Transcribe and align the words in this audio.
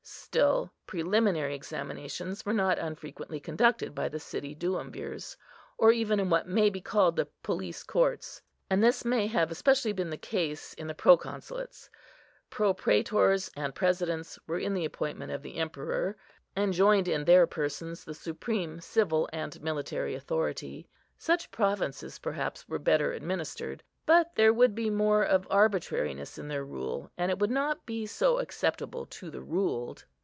Still, 0.03 0.71
preliminary 0.87 1.53
examinations 1.55 2.45
were 2.45 2.53
not 2.53 2.79
unfrequently 2.79 3.39
conducted 3.41 3.93
by 3.93 4.07
the 4.07 4.17
city 4.19 4.55
Duumvirs, 4.55 5.35
or 5.77 5.91
even 5.91 6.21
in 6.21 6.29
what 6.29 6.47
may 6.47 6.69
be 6.69 6.79
called 6.79 7.17
the 7.17 7.27
police 7.43 7.83
courts. 7.83 8.41
And 8.69 8.81
this 8.81 9.03
may 9.03 9.27
have 9.27 9.51
especially 9.51 9.91
been 9.91 10.09
the 10.09 10.17
case 10.17 10.73
in 10.75 10.87
the 10.87 10.95
Proconsulates. 10.95 11.89
Proprætors 12.49 13.51
and 13.57 13.75
Presidents 13.75 14.39
were 14.47 14.57
in 14.59 14.73
the 14.73 14.85
appointment 14.85 15.33
of 15.33 15.41
the 15.43 15.57
Emperor, 15.57 16.15
and 16.55 16.71
joined 16.73 17.09
in 17.09 17.25
their 17.25 17.45
persons 17.45 18.05
the 18.05 18.13
supreme 18.13 18.79
civil 18.79 19.29
and 19.33 19.61
military 19.61 20.15
authority. 20.15 20.87
Such 21.17 21.51
provinces, 21.51 22.19
perhaps, 22.19 22.67
were 22.69 22.79
better 22.79 23.11
administered; 23.11 23.83
but 24.05 24.33
there 24.35 24.53
would 24.53 24.73
be 24.75 24.89
more 24.89 25.23
of 25.23 25.45
arbitrariness 25.49 26.37
in 26.37 26.47
their 26.47 26.63
rule, 26.65 27.11
and 27.17 27.29
it 27.29 27.37
would 27.39 27.51
not 27.51 27.85
be 27.85 28.05
so 28.05 28.39
acceptable 28.39 29.05
to 29.05 29.29
the 29.29 29.41
ruled. 29.41 30.05